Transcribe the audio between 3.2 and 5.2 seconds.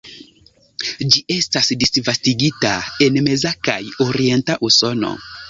meza kaj orienta Usono.